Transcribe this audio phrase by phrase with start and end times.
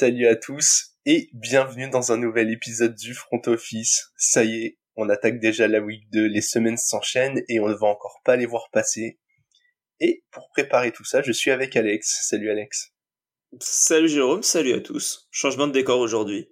[0.00, 4.14] Salut à tous et bienvenue dans un nouvel épisode du Front Office.
[4.16, 7.74] Ça y est, on attaque déjà la week 2, les semaines s'enchaînent et on ne
[7.74, 9.20] va encore pas les voir passer.
[10.00, 12.26] Et pour préparer tout ça, je suis avec Alex.
[12.26, 12.94] Salut Alex.
[13.60, 15.28] Salut Jérôme, salut à tous.
[15.30, 16.48] Changement de décor aujourd'hui.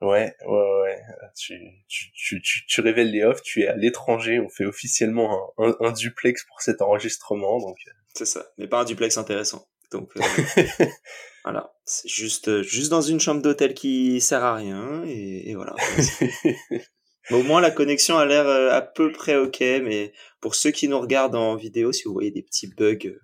[0.00, 1.02] Ouais, ouais, ouais.
[1.36, 5.52] Tu, tu, tu, tu, tu révèles les offs, tu es à l'étranger, on fait officiellement
[5.58, 7.76] un, un, duplex pour cet enregistrement, donc.
[7.86, 7.90] Euh.
[8.14, 9.68] C'est ça, mais pas un duplex intéressant.
[9.90, 10.20] Donc euh,
[11.44, 15.54] voilà, c'est juste euh, juste dans une chambre d'hôtel qui sert à rien et, et
[15.54, 15.74] voilà.
[17.30, 21.00] au moins la connexion a l'air à peu près ok, mais pour ceux qui nous
[21.00, 23.18] regardent en vidéo, si vous voyez des petits bugs,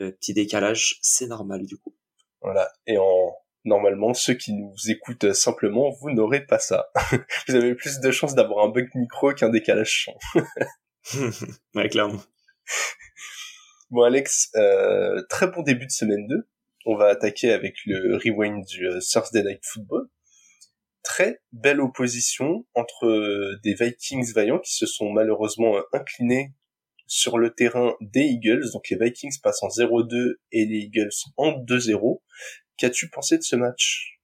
[0.00, 1.94] euh, petits décalages, c'est normal du coup.
[2.40, 3.34] Voilà, et en
[3.64, 6.88] normalement, ceux qui nous écoutent simplement, vous n'aurez pas ça.
[7.48, 11.18] vous avez plus de chances d'avoir un bug micro qu'un décalage son.
[11.74, 12.22] ouais, clairement.
[13.90, 16.46] Bon, Alex, euh, très bon début de semaine 2.
[16.84, 20.08] On va attaquer avec le rewind du euh, Thursday Night Football.
[21.02, 26.52] Très belle opposition entre euh, des Vikings vaillants qui se sont malheureusement euh, inclinés
[27.06, 28.70] sur le terrain des Eagles.
[28.74, 32.20] Donc les Vikings passent en 0-2 et les Eagles en 2-0.
[32.76, 34.20] Qu'as-tu pensé de ce match?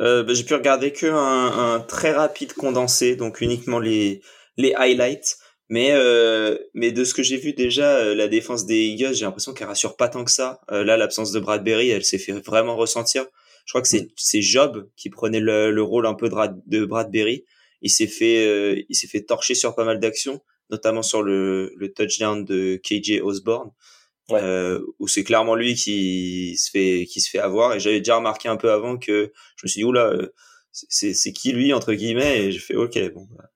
[0.00, 4.20] Euh, bah, J'ai pu regarder que un, un, très rapide condensé, donc uniquement les
[4.58, 5.38] highlights.
[5.68, 9.24] Mais euh, mais de ce que j'ai vu déjà, euh, la défense des Eagles, j'ai
[9.24, 10.60] l'impression qu'elle rassure pas tant que ça.
[10.70, 13.26] Euh, là, l'absence de Bradbury, elle s'est fait vraiment ressentir.
[13.64, 16.84] Je crois que c'est c'est Job qui prenait le, le, rôle un peu de, de
[16.84, 17.44] Bradbury.
[17.82, 21.72] Il s'est fait euh, il s'est fait torcher sur pas mal d'actions, notamment sur le,
[21.76, 23.72] le touchdown de KJ Osborne
[24.30, 24.40] ouais.
[24.42, 28.16] euh, où c'est clairement lui qui se fait qui se fait avoir et j'avais déjà
[28.16, 30.32] remarqué un peu avant que je me suis dit oula euh,
[30.72, 32.44] c'est c'est qui lui entre guillemets?
[32.44, 33.50] Et j'ai fait ok bon bah,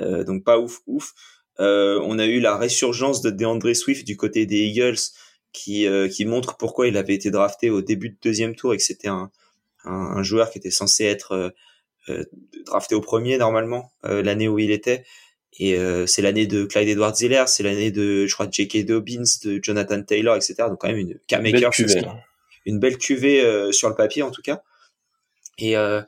[0.00, 1.12] euh, donc pas ouf ouf
[1.60, 4.98] euh, on a eu la résurgence de DeAndre Swift du côté des Eagles
[5.52, 8.76] qui euh, qui montre pourquoi il avait été drafté au début de deuxième tour et
[8.76, 9.30] que c'était un,
[9.84, 11.54] un, un joueur qui était censé être
[12.08, 12.24] euh,
[12.66, 15.04] drafté au premier normalement l'année où il était
[15.58, 18.84] et euh, c'est l'année de Clyde Edwards Hiller, c'est l'année de, je crois, J.K.
[18.84, 20.54] Dobbins, de Jonathan Taylor, etc.
[20.68, 22.02] Donc quand même une belle cuvée,
[22.66, 24.62] une belle cuvée euh, sur le papier en tout cas.
[25.58, 26.02] Et, euh,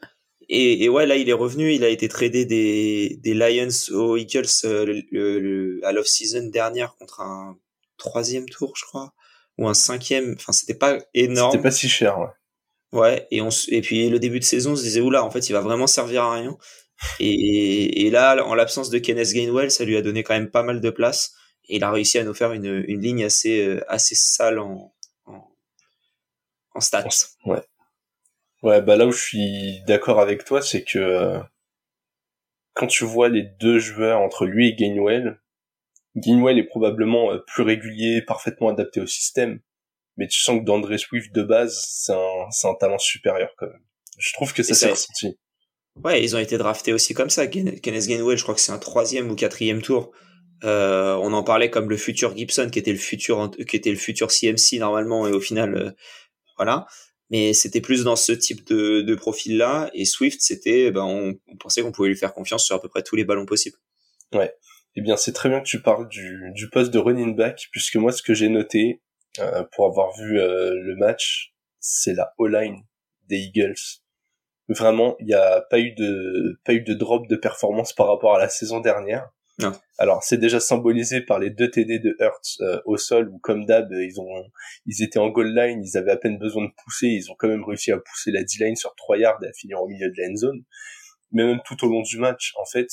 [0.49, 4.17] et, et ouais, là il est revenu, il a été tradé des, des Lions aux
[4.17, 7.59] Eagles euh, le, le, à l'off-season dernière contre un
[7.99, 9.13] troisième tour, je crois,
[9.59, 10.35] ou un cinquième.
[10.37, 11.53] Enfin, c'était pas énorme.
[11.53, 12.29] C'était pas si cher, ouais.
[12.93, 15.49] Ouais, et on et puis le début de saison, on se disait oula, en fait,
[15.49, 16.57] il va vraiment servir à rien.
[17.21, 20.63] Et, et là, en l'absence de Kenneth Gainwell, ça lui a donné quand même pas
[20.63, 21.35] mal de place.
[21.69, 24.95] Et il a réussi à nous faire une, une ligne assez, euh, assez sale en,
[25.27, 25.45] en,
[26.75, 27.09] en stats.
[27.45, 27.61] Ouais.
[28.63, 31.39] Ouais, bah là où je suis d'accord avec toi, c'est que euh,
[32.75, 35.41] quand tu vois les deux joueurs entre lui et Gainwell,
[36.17, 39.61] Gainwell est probablement euh, plus régulier, parfaitement adapté au système,
[40.17, 43.67] mais tu sens que d'André Swift de base, c'est un, c'est un talent supérieur quand
[43.67, 43.83] même.
[44.19, 45.39] Je trouve que ça s'est ressenti.
[46.05, 47.47] Ouais, ils ont été draftés aussi comme ça.
[47.47, 50.13] Kenneth Gainwell, je crois que c'est un troisième ou quatrième tour.
[50.65, 53.97] Euh, on en parlait comme le futur Gibson, qui était le futur, qui était le
[53.97, 55.91] futur CMC normalement, et au final, euh,
[56.57, 56.87] voilà.
[57.31, 59.91] Mais c'était plus dans ce type de, de profil-là.
[59.95, 62.89] Et Swift, c'était, ben, on, on pensait qu'on pouvait lui faire confiance sur à peu
[62.89, 63.77] près tous les ballons possibles.
[64.33, 64.55] Ouais.
[64.95, 67.97] Eh bien, c'est très bien que tu parles du, du poste de running back, puisque
[67.97, 69.03] moi, ce que j'ai noté
[69.41, 72.83] euh, pour avoir vu euh, le match, c'est la O-line
[73.29, 73.75] des Eagles
[74.69, 78.35] vraiment il n'y a pas eu de pas eu de drop de performance par rapport
[78.35, 79.29] à la saison dernière.
[79.59, 79.73] Non.
[79.97, 83.65] Alors c'est déjà symbolisé par les deux TD de Hurts euh, au sol où comme
[83.65, 84.45] d'hab ils ont
[84.85, 87.49] ils étaient en goal line, ils avaient à peine besoin de pousser, ils ont quand
[87.49, 90.15] même réussi à pousser la D-line sur 3 yards et à finir au milieu de
[90.19, 90.63] la end zone.
[91.33, 92.89] Mais même tout au long du match, en fait,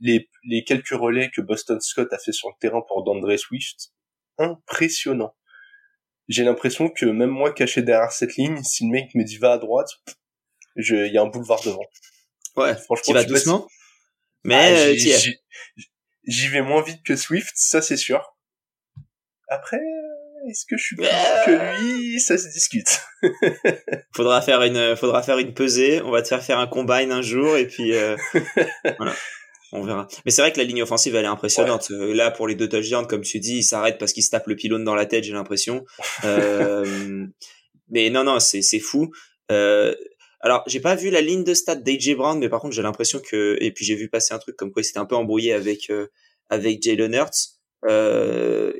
[0.00, 3.92] les les quelques relais que Boston Scott a fait sur le terrain pour Dandre Swift,
[4.38, 5.36] impressionnant.
[6.26, 9.52] J'ai l'impression que même moi caché derrière cette ligne, si le mec me dit va
[9.52, 9.90] à droite,
[10.76, 11.84] il y a un boulevard devant.
[12.56, 13.68] Ouais, franchement, tu vas doucement.
[14.44, 14.94] Mais ah, euh,
[16.24, 18.36] j'y vais moins vite que Swift, ça c'est sûr.
[19.48, 19.80] Après,
[20.48, 21.12] est-ce que je suis plus vite
[21.44, 22.20] que lui?
[22.20, 23.00] Ça se discute.
[24.14, 26.00] faudra faire une, faudra faire une pesée.
[26.02, 28.16] On va te faire faire un combine un jour et puis euh,
[28.98, 29.14] voilà.
[29.72, 30.08] On verra.
[30.24, 31.90] Mais c'est vrai que la ligne offensive elle est impressionnante.
[31.90, 32.14] Ouais.
[32.14, 34.56] Là pour les deux touchdowns, comme tu dis, il s'arrête parce qu'il se tape le
[34.56, 35.84] pylône dans la tête, j'ai l'impression.
[36.24, 37.26] Euh,
[37.88, 39.10] mais non non, c'est c'est fou.
[39.50, 39.94] Euh,
[40.40, 43.20] alors, j'ai pas vu la ligne de stats d'AJ Brown, mais par contre, j'ai l'impression
[43.20, 45.52] que et puis j'ai vu passer un truc comme quoi il s'était un peu embrouillé
[45.52, 46.08] avec euh,
[46.48, 47.60] avec Jalen Hurts.
[47.86, 48.72] Euh,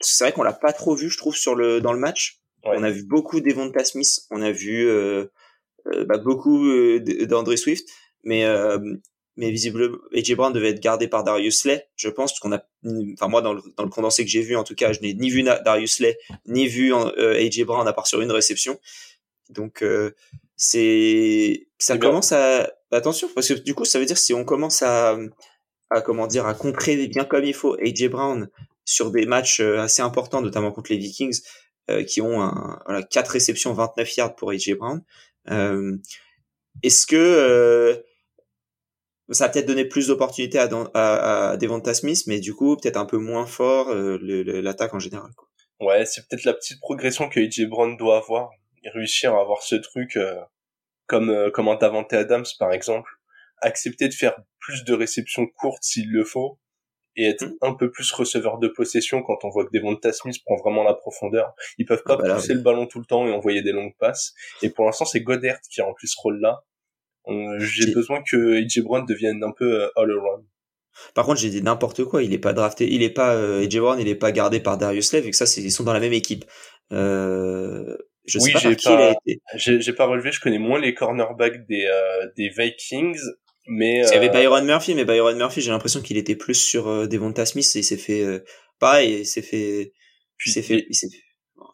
[0.00, 2.40] c'est vrai qu'on l'a pas trop vu, je trouve, sur le dans le match.
[2.64, 2.74] Ouais.
[2.76, 5.26] On a vu beaucoup d'Evonta Smith, on a vu euh,
[5.92, 7.88] euh bah, beaucoup euh, d'André Swift,
[8.22, 8.44] mais
[9.36, 12.64] mais visiblement AJ Brown devait être gardé par Darius Slay, je pense, parce qu'on a,
[13.12, 15.14] enfin moi dans le, dans le condensé que j'ai vu, en tout cas, je n'ai
[15.14, 18.80] ni vu Darius Slay ni vu AJ Brown à part sur une réception.
[19.50, 19.84] Donc
[20.58, 24.82] c'est ça commence à attention parce que du coup ça veut dire si on commence
[24.82, 25.16] à
[25.88, 28.50] à comment dire à contrer bien comme il faut AJ Brown
[28.84, 31.40] sur des matchs euh, assez importants notamment contre les Vikings
[31.90, 35.00] euh, qui ont un, voilà, 4 réceptions 29 yards pour AJ Brown
[35.48, 35.96] euh,
[36.82, 37.96] est-ce que euh,
[39.30, 42.96] ça a peut-être donné plus d'opportunités à, à, à, Devonta Smith mais du coup peut-être
[42.96, 45.48] un peu moins fort l'attaque en général quoi.
[45.80, 48.50] ouais c'est peut-être la petite progression que AJ Brown doit avoir
[48.84, 50.36] réussir à avoir ce truc euh,
[51.06, 53.10] comme euh, comme un Davante Adams par exemple,
[53.60, 56.58] accepter de faire plus de réceptions courtes s'il le faut
[57.16, 57.56] et être mmh.
[57.62, 60.94] un peu plus receveur de possession quand on voit que Devonta Smith prend vraiment la
[60.94, 61.52] profondeur.
[61.76, 63.96] Ils peuvent pas ah bah pousser le ballon tout le temps et envoyer des longues
[63.98, 64.34] passes.
[64.62, 66.62] Et pour l'instant, c'est Goddard qui remplit ce rôle-là.
[67.58, 70.44] J'ai besoin que AJ Brown devienne un peu euh, all around.
[71.14, 72.22] Par contre, j'ai dit n'importe quoi.
[72.22, 72.90] Il est pas drafté.
[72.90, 74.00] Il est pas euh, Brown.
[74.00, 76.12] Il est pas gardé par Darius Lev et que ça, ils sont dans la même
[76.12, 76.44] équipe.
[76.92, 77.96] Euh,
[78.28, 79.14] je oui, sais pas
[79.54, 83.18] J'ai pas relevé, je connais moins les cornerbacks des, euh, des Vikings,
[83.66, 84.02] mais...
[84.06, 86.88] Il y avait euh, Byron Murphy, mais Byron Murphy, j'ai l'impression qu'il était plus sur
[86.88, 88.42] euh, Devonta Smith et il s'est fait...
[88.78, 89.92] Pareil, il s'est fait...
[90.36, 90.86] Puis s'est fait...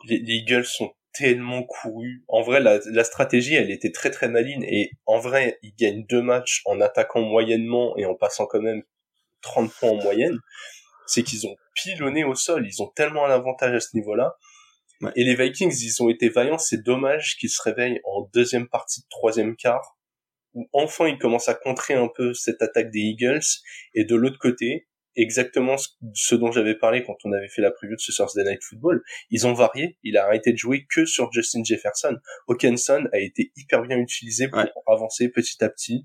[0.07, 2.23] Les, les, Eagles sont tellement courus.
[2.29, 6.05] En vrai, la, la stratégie, elle était très très maligne et en vrai, ils gagnent
[6.07, 8.83] deux matchs en attaquant moyennement et en passant quand même
[9.43, 10.39] 30 points en moyenne.
[11.07, 12.67] C'est qu'ils ont pilonné au sol.
[12.67, 14.35] Ils ont tellement un avantage à ce niveau-là
[15.17, 16.59] et les Vikings, ils ont été vaillants.
[16.59, 19.97] C'est dommage qu'ils se réveillent en deuxième partie de troisième quart,
[20.55, 23.45] où enfin ils commencent à contrer un peu cette attaque des Eagles.
[23.95, 25.77] Et de l'autre côté, exactement
[26.15, 29.03] ce dont j'avais parlé quand on avait fait la preview de ce Thursday Night Football,
[29.31, 29.99] ils ont varié.
[30.03, 32.17] Il a arrêté de jouer que sur Justin Jefferson.
[32.49, 36.05] Hawkinson a été hyper bien utilisé pour avancer petit à petit.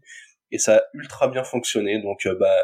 [0.51, 2.01] Et ça a ultra bien fonctionné.
[2.01, 2.55] Donc, euh, bah,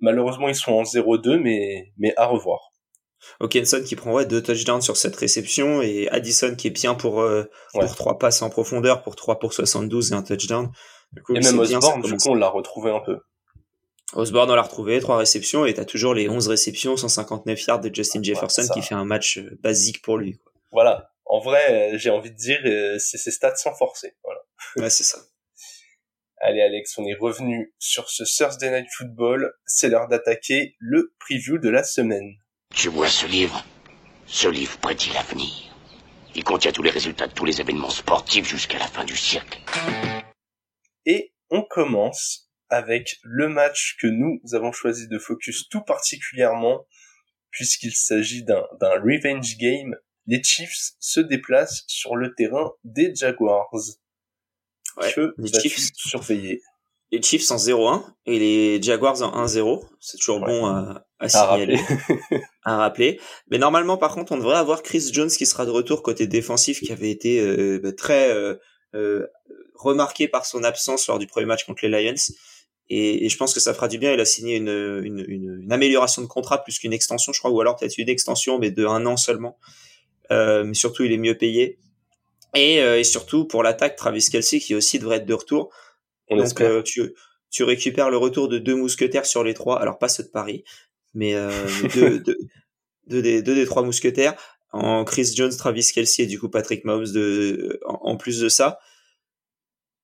[0.00, 2.69] malheureusement, ils sont en 0-2, mais, mais à revoir.
[3.40, 7.20] Hawkinson qui prend ouais, deux touchdowns sur cette réception et Addison qui est bien pour
[7.20, 10.70] euh, pour trois passes en profondeur pour 3 pour 72 et un touchdown.
[11.12, 13.18] Du coup, et même Osborne, du coup, on l'a retrouvé un peu.
[14.14, 17.94] Osborne, on l'a retrouvé, trois réceptions et t'as toujours les 11 réceptions, 159 yards de
[17.94, 20.38] Justin Jefferson qui fait un match euh, basique pour lui.
[20.38, 20.52] Quoi.
[20.72, 21.10] Voilà.
[21.26, 22.58] En vrai, euh, j'ai envie de dire,
[22.98, 24.16] c'est ses stats sans forcer.
[24.24, 24.40] Voilà.
[24.76, 25.18] Ouais, c'est ça.
[26.42, 29.52] Allez Alex, on est revenu sur ce Thursday Night Football.
[29.66, 32.32] C'est l'heure d'attaquer le preview de la semaine.
[32.74, 33.64] Tu vois ce livre?
[34.26, 35.52] Ce livre prédit l'avenir.
[36.34, 39.60] Il contient tous les résultats de tous les événements sportifs jusqu'à la fin du siècle.
[41.04, 46.86] Et on commence avec le match que nous avons choisi de focus tout particulièrement,
[47.50, 49.96] puisqu'il s'agit d'un revenge game.
[50.26, 53.68] Les Chiefs se déplacent sur le terrain des Jaguars.
[54.96, 56.62] Ouais, que les Chiefs surveiller?
[57.10, 59.84] Les Chiefs en 0-1 et les Jaguars en 1-0.
[59.98, 61.78] C'est toujours bon à, à signaler,
[62.64, 63.20] à rappeler.
[63.50, 66.80] Mais normalement, par contre, on devrait avoir Chris Jones qui sera de retour côté défensif,
[66.80, 68.56] qui avait été euh, bah, très euh,
[68.94, 69.26] euh,
[69.74, 72.14] remarqué par son absence lors du premier match contre les Lions.
[72.88, 74.12] Et, et, je pense que ça fera du bien.
[74.12, 77.50] Il a signé une, une, une, une amélioration de contrat plus qu'une extension, je crois,
[77.50, 79.58] ou alors peut-être une extension, mais de un an seulement.
[80.32, 81.78] Euh, mais surtout, il est mieux payé.
[82.54, 85.70] Et, et surtout, pour l'attaque, Travis Kelsey, qui aussi devrait être de retour.
[86.36, 87.14] Donc euh, tu,
[87.50, 90.64] tu récupères le retour de deux mousquetaires sur les trois, alors pas ceux de Paris,
[91.14, 91.50] mais euh,
[91.94, 92.38] deux, deux,
[93.06, 94.34] deux, des, deux des trois mousquetaires,
[94.72, 98.78] en Chris Jones, Travis Kelsey et du coup Patrick Mahomes de, en, plus de ça.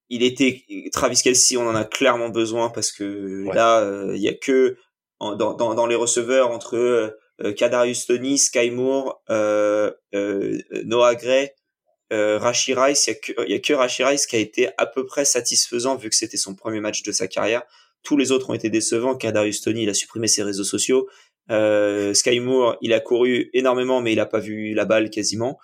[0.09, 4.29] Il était Travis Kelsey, on en a clairement besoin parce que là, euh, il y
[4.29, 4.77] a que
[5.19, 6.77] dans, dans, dans, les receveurs entre
[7.41, 9.91] euh, Kadarius Tony, Sky Moore, euh,
[10.85, 11.51] Noah Gray,
[12.13, 15.25] euh, Rashi Rice, il y, a que, Rashi Rice qui a été à peu près
[15.25, 17.63] satisfaisant vu que c'était son premier match de sa carrière.
[18.07, 19.17] Tous les autres ont été décevants.
[19.17, 21.09] Kadarius Tony, il a supprimé ses réseaux sociaux.
[21.51, 25.59] Euh, Sky Moore, il a couru énormément, mais il a pas vu la balle quasiment.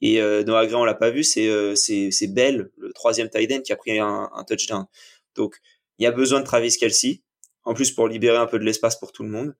[0.00, 1.22] Et euh, Noah Gray, on l'a pas vu.
[1.22, 4.86] C'est euh, c'est c'est Bell, le troisième tight end, qui a pris un, un touchdown.
[5.34, 5.58] Donc
[5.98, 7.20] il y a besoin de Travis Kelsey,
[7.64, 9.54] en plus pour libérer un peu de l'espace pour tout le monde.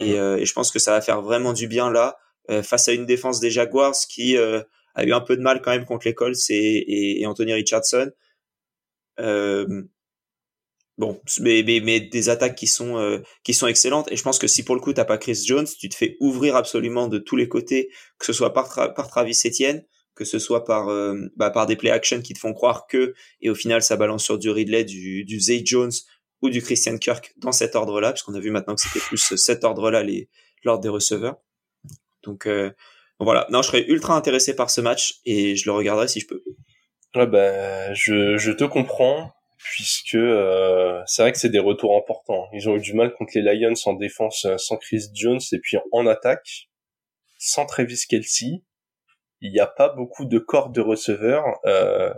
[0.00, 2.18] Et, euh, et, je pense que ça va faire vraiment du bien là
[2.50, 4.64] euh, face à une défense des Jaguars qui a
[5.02, 8.10] eu un peu de mal quand même contre les Colts et, et, Anthony Richardson.
[10.98, 14.10] Euh, bon, mais, mais, mais, des attaques qui sont euh, qui sont excellentes.
[14.10, 16.16] Et je pense que si pour le coup t'as pas Chris Jones, tu te fais
[16.20, 20.38] ouvrir absolument de tous les côtés, que ce soit par, par Travis Etienne, que ce
[20.38, 23.54] soit par euh, bah, par des play action qui te font croire que et au
[23.54, 25.92] final ça balance sur du Ridley, du, du Zay Jones
[26.42, 29.64] ou du Christian Kirk dans cet ordre-là, puisqu'on a vu maintenant que c'était plus cet
[29.64, 30.28] ordre-là les
[30.64, 31.36] l'ordre des receveurs.
[32.22, 32.70] Donc euh,
[33.18, 36.26] voilà, non, je serais ultra intéressé par ce match et je le regarderai si je
[36.26, 36.42] peux.
[37.14, 42.48] Ouais, ben, je, je te comprends puisque euh, c'est vrai que c'est des retours importants.
[42.52, 45.58] Ils ont eu du mal contre les Lions en défense euh, sans Chris Jones et
[45.58, 46.68] puis en attaque
[47.38, 48.62] sans Travis Kelsey.
[49.40, 51.44] Il n'y a pas beaucoup de corps de receveurs.
[51.64, 52.12] Euh,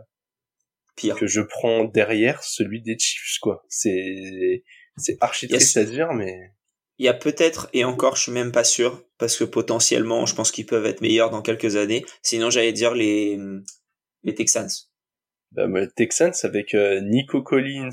[0.96, 1.16] pire.
[1.16, 3.64] que je prends derrière celui des Chiefs, quoi.
[3.68, 4.64] C'est,
[4.96, 6.52] c'est archi triste à dire, mais.
[6.99, 10.34] Il y a peut-être, et encore, je suis même pas sûr, parce que potentiellement, je
[10.34, 12.04] pense qu'ils peuvent être meilleurs dans quelques années.
[12.22, 13.38] Sinon, j'allais dire les,
[14.22, 14.68] les Texans.
[15.54, 17.90] Bah, Texans avec euh, Nico Collins,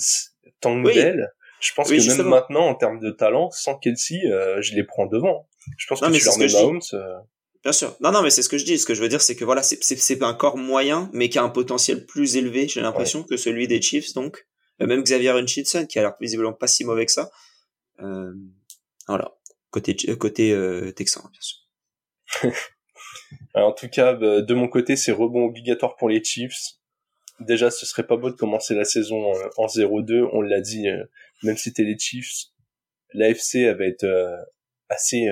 [0.62, 4.76] Tank Dell, je pense que même maintenant, en termes de talent, sans Kelsey, euh, je
[4.76, 5.48] les prends devant.
[5.78, 6.80] Je pense que tu leur mets Mahomes.
[6.94, 7.18] Euh,
[7.64, 7.96] Bien sûr.
[8.00, 8.78] Non, non, mais c'est ce que je dis.
[8.78, 11.38] Ce que je veux dire, c'est que voilà, c'est c'est un corps moyen, mais qui
[11.38, 14.14] a un potentiel plus élevé, j'ai l'impression, que celui des Chiefs.
[14.14, 14.48] Donc,
[14.82, 17.30] euh, même Xavier Hutchinson, qui a l'air visiblement pas si mauvais que ça.
[18.00, 18.34] Euh,
[19.08, 19.34] voilà.
[19.72, 22.54] Côté côté euh, texan, bien sûr.
[23.56, 26.79] en tout cas, bah, de mon côté, c'est rebond obligatoire pour les Chiefs.
[27.40, 30.30] Déjà, ce serait pas beau de commencer la saison en 0-2.
[30.34, 30.88] On l'a dit,
[31.44, 32.48] même si c'était les Chiefs,
[33.14, 34.06] l'AFC va être
[34.90, 35.28] assez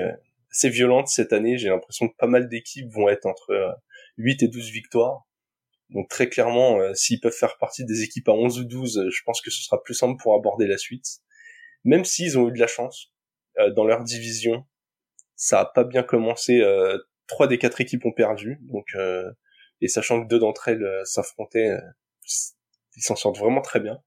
[0.50, 1.58] c'est violente cette année.
[1.58, 3.78] J'ai l'impression que pas mal d'équipes vont être entre
[4.16, 5.26] 8 euh, et 12 victoires.
[5.90, 9.10] Donc très clairement, euh, s'ils peuvent faire partie des équipes à 11 ou 12, euh,
[9.10, 11.06] je pense que ce sera plus simple pour aborder la suite.
[11.84, 13.12] Même s'ils ont eu de la chance
[13.74, 14.64] dans leur division,
[15.34, 16.60] ça a pas bien commencé.
[17.26, 18.86] Trois des quatre équipes ont perdu, donc
[19.80, 21.76] et sachant que deux d'entre elles s'affrontaient,
[22.96, 24.02] ils s'en sortent vraiment très bien.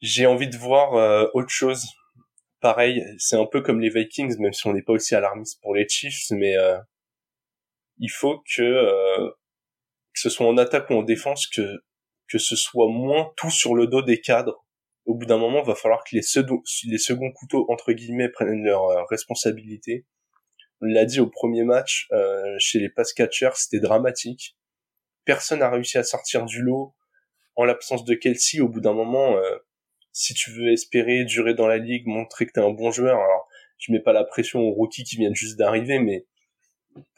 [0.00, 1.86] J'ai envie de voir autre chose
[2.60, 5.74] pareil, c'est un peu comme les Vikings, même si on n'est pas aussi alarmiste pour
[5.74, 6.78] les Chiefs, mais euh,
[7.98, 9.30] il faut que euh,
[10.14, 11.82] ce soit en attaque ou en défense, que
[12.28, 14.66] que ce soit moins tout sur le dos des cadres.
[15.06, 18.84] Au bout d'un moment, il va falloir que les, seconds couteaux entre guillemets prennent leur
[18.84, 20.04] euh, responsabilité.
[20.80, 22.08] On l'a dit au premier match
[22.58, 24.56] chez les pass catchers, c'était dramatique.
[25.24, 26.94] Personne n'a réussi à sortir du lot
[27.56, 28.60] en l'absence de Kelsey.
[28.60, 29.36] Au bout d'un moment,
[30.12, 33.48] si tu veux espérer durer dans la ligue, montrer que t'es un bon joueur, alors
[33.78, 36.26] je mets pas la pression aux rookies qui viennent juste d'arriver, mais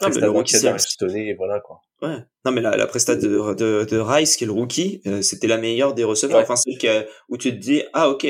[0.03, 1.81] non, mais le rookie, et voilà quoi.
[2.03, 2.17] Ouais.
[2.45, 5.57] Non mais la, la de, de, de Rice qui est le rookie, euh, c'était la
[5.57, 6.41] meilleure des receveurs.
[6.41, 6.89] Enfin celle qui
[7.29, 8.27] où tu te dis ah ok,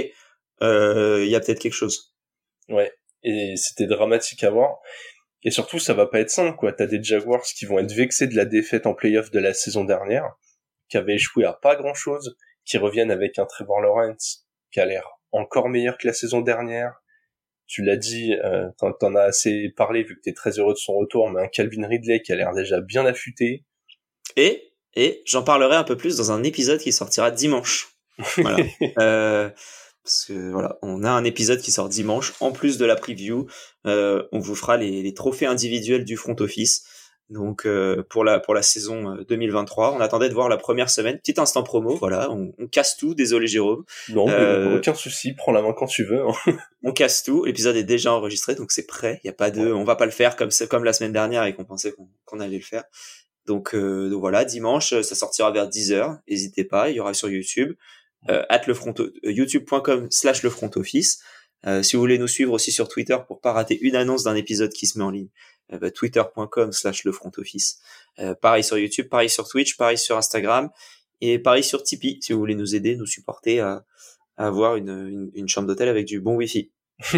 [0.62, 2.14] euh, il y a peut-être quelque chose.
[2.68, 2.92] Ouais.
[3.22, 4.78] Et c'était dramatique à voir.
[5.42, 6.72] Et surtout ça va pas être simple quoi.
[6.72, 9.84] T'as des Jaguars qui vont être vexés de la défaite en playoff de la saison
[9.84, 10.34] dernière,
[10.88, 14.84] qui avaient échoué à pas grand chose, qui reviennent avec un Trevor Lawrence qui a
[14.84, 17.02] l'air encore meilleur que la saison dernière.
[17.66, 20.94] Tu l'as dit, euh, t'en as assez parlé vu que t'es très heureux de son
[20.94, 23.64] retour, mais un Calvin Ridley qui a l'air déjà bien affûté.
[24.36, 27.94] Et, et j'en parlerai un peu plus dans un épisode qui sortira dimanche.
[28.36, 28.64] Voilà.
[28.98, 29.50] euh,
[30.04, 32.34] parce que voilà, on a un épisode qui sort dimanche.
[32.40, 33.46] En plus de la preview,
[33.86, 36.84] euh, on vous fera les, les, trophées individuels du front office.
[37.28, 40.90] Donc euh, pour la pour la saison 2023, euh, on attendait de voir la première
[40.90, 41.18] semaine.
[41.18, 43.14] Petit instant promo, voilà, on, on casse tout.
[43.14, 43.84] Désolé Jérôme.
[44.08, 45.32] Non, euh, aucun souci.
[45.34, 46.22] Prends la main quand tu veux.
[46.26, 46.56] Hein.
[46.82, 47.44] on casse tout.
[47.44, 49.20] L'épisode est déjà enregistré, donc c'est prêt.
[49.22, 51.44] Il y a pas de, on va pas le faire comme comme la semaine dernière
[51.44, 52.82] et qu'on pensait qu'on allait le faire.
[53.46, 56.18] Donc, euh, donc, voilà, dimanche, ça sortira vers 10h.
[56.28, 57.74] N'hésitez pas, il y aura sur YouTube, euh,
[58.28, 61.22] at le front, youtube.com slash le front office.
[61.82, 64.72] si vous voulez nous suivre aussi sur Twitter pour pas rater une annonce d'un épisode
[64.72, 65.28] qui se met en ligne,
[65.72, 67.80] euh, bah, twitter.com slash le front office.
[68.18, 70.70] Euh, pareil sur YouTube, pareil sur Twitch, pareil sur Instagram
[71.20, 73.84] et pareil sur Tipeee si vous voulez nous aider, nous supporter à,
[74.36, 76.72] avoir une, une, chambre d'hôtel avec du bon wifi.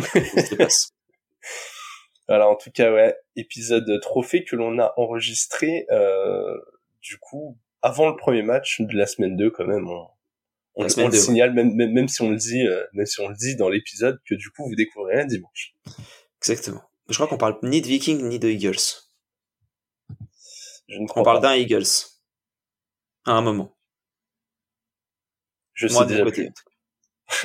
[2.29, 6.59] voilà, en tout cas, ouais, épisode trophée que l'on a enregistré, euh,
[7.01, 10.09] du coup, avant le premier match de la semaine 2, quand même, on,
[10.75, 13.35] on, le signale, même, même, même, si on le dit, euh, même si on le
[13.35, 15.75] dit dans l'épisode, que du coup, vous découvrirez un dimanche.
[16.39, 16.83] Exactement.
[17.09, 19.03] Je crois qu'on parle ni de Vikings ni de Eagles.
[20.89, 21.85] Je ne On parle d'un Eagles.
[23.27, 23.77] À un moment.
[25.75, 26.49] Je Moi, sais déjà côté.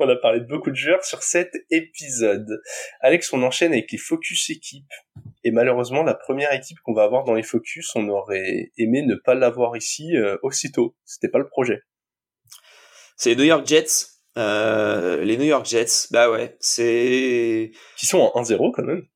[0.00, 2.60] on a parlé de beaucoup de joueurs sur cet épisode.
[3.00, 4.92] Alex, on enchaîne avec les focus équipes.
[5.44, 9.14] Et malheureusement, la première équipe qu'on va avoir dans les focus, on aurait aimé ne
[9.14, 10.96] pas l'avoir ici euh, aussitôt.
[11.04, 11.82] C'était pas le projet.
[13.16, 14.12] C'est les New York Jets.
[14.38, 17.72] Euh, les New York Jets, bah ouais, c'est...
[17.98, 19.06] Qui sont en 1-0 quand même.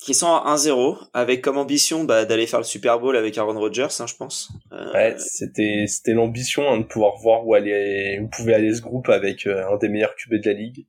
[0.00, 3.58] Qui sont en 1-0, avec comme ambition bah, d'aller faire le Super Bowl avec Aaron
[3.58, 4.48] Rodgers, hein, je pense.
[4.72, 4.92] Euh...
[4.94, 9.10] Ouais, c'était c'était l'ambition hein, de pouvoir voir où aller où pouvait aller ce groupe
[9.10, 10.86] avec euh, un des meilleurs QB de la ligue.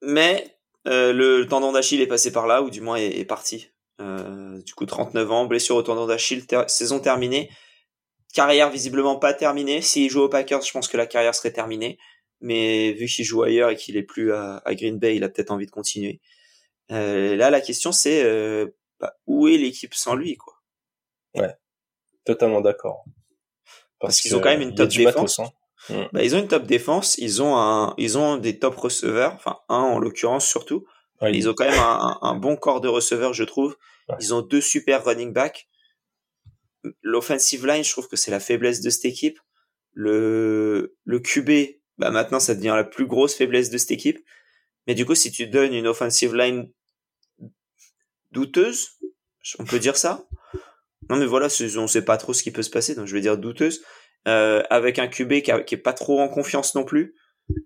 [0.00, 0.56] Mais
[0.88, 3.68] euh, le, tendon d'Achille est passé par là, ou du moins est, est parti.
[3.98, 7.50] du coup, 39 ans, blessure au tendon d'Achille, saison terminée
[8.32, 9.82] carrière visiblement pas terminée.
[9.82, 11.98] S'il joue aux Packers, je pense que la carrière serait terminée.
[12.40, 15.50] Mais vu qu'il joue ailleurs et qu'il est plus à, Green Bay, il a peut-être
[15.50, 16.20] envie de continuer.
[16.90, 18.66] Euh, là, la question c'est euh,
[18.98, 20.54] bah, où est l'équipe sans lui, quoi?
[21.34, 21.54] Ouais,
[22.24, 23.04] totalement d'accord.
[24.00, 25.38] Parce, qu'ils ont quand même une top défense.
[25.38, 25.50] Hein.
[25.90, 26.04] Mm.
[26.12, 27.18] Bah, ils ont une top défense.
[27.18, 29.34] Ils ont un, ils ont des top receveurs.
[29.34, 30.86] Enfin, un en l'occurrence surtout.
[31.22, 33.76] ils ont quand même un, un, bon corps de receveurs, je trouve.
[34.18, 35.68] Ils ont deux super running backs.
[37.02, 39.38] L'offensive line, je trouve que c'est la faiblesse de cette équipe.
[39.92, 44.18] Le, le QB, bah maintenant ça devient la plus grosse faiblesse de cette équipe.
[44.86, 46.70] Mais du coup, si tu donnes une offensive line
[48.30, 48.98] douteuse,
[49.58, 50.26] on peut dire ça.
[51.08, 53.20] Non mais voilà, on sait pas trop ce qui peut se passer, donc je vais
[53.20, 53.82] dire douteuse,
[54.28, 57.14] euh, avec un QB qui, qui est pas trop en confiance non plus.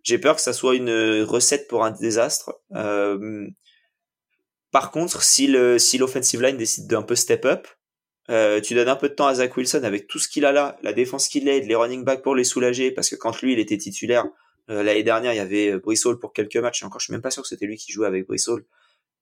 [0.02, 2.54] J'ai peur que ça soit une recette pour un désastre.
[2.74, 3.46] Euh,
[4.70, 7.68] par contre, si le si l'offensive line décide d'un peu step up,
[8.30, 10.52] euh, tu donnes un peu de temps à Zach Wilson avec tout ce qu'il a
[10.52, 13.52] là, la défense qu'il aide, les running backs pour les soulager, parce que quand lui
[13.52, 14.26] il était titulaire
[14.70, 16.82] euh, l'année dernière, il y avait euh, Brissol pour quelques matchs.
[16.82, 18.64] Et encore, je suis même pas sûr que c'était lui qui jouait avec Brissol.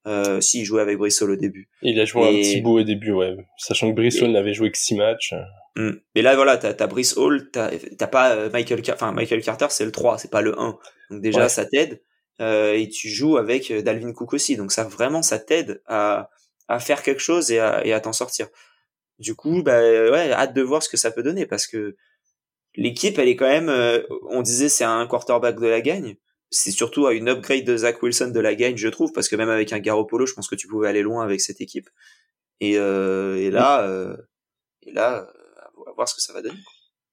[0.07, 1.69] Euh, si, il jouait avec Brissol au début.
[1.83, 3.37] Il a joué un petit bout au début, ouais.
[3.57, 5.35] Sachant que Brissol n'avait joué que six matchs.
[5.77, 5.93] Hmm.
[6.15, 9.85] Mais là, voilà, t'as, t'as Brice Hall, t'as, t'as pas Michael, enfin, Michael Carter, c'est
[9.85, 10.79] le 3, c'est pas le 1.
[11.11, 12.03] Donc déjà, ça t'aide.
[12.41, 14.57] Euh, et tu joues avec Dalvin Cook aussi.
[14.57, 16.31] Donc ça, vraiment, ça t'aide à,
[16.69, 18.49] à faire quelque chose et à, et à t'en sortir.
[19.23, 21.97] Du coup, bah ouais, hâte de voir ce que ça peut donner parce que
[22.75, 26.17] l'équipe, elle est quand même, euh, on disait c'est un quarterback de la gagne.
[26.51, 29.37] C'est surtout à une upgrade de Zach Wilson de la gagne, je trouve, parce que
[29.37, 31.89] même avec un Garoppolo, je pense que tu pouvais aller loin avec cette équipe.
[32.61, 34.17] Et, euh, et là, euh,
[34.83, 35.31] et là,
[35.87, 36.59] va voir ce que ça va donner.